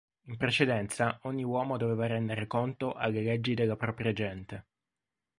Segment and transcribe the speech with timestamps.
[0.29, 4.65] In precedenza, ogni uomo doveva rendere conto alle leggi della propria gente.